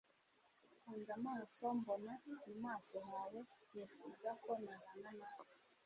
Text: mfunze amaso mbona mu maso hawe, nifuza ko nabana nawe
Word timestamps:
mfunze 0.75 1.09
amaso 1.19 1.63
mbona 1.79 2.13
mu 2.47 2.55
maso 2.63 2.95
hawe, 3.11 3.39
nifuza 3.71 4.29
ko 4.43 4.51
nabana 4.63 5.11
nawe 5.21 5.47